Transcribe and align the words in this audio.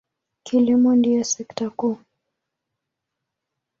Kilimo 0.43 0.95
ndiyo 0.95 1.23
sekta 1.31 1.67
kuu. 1.77 1.97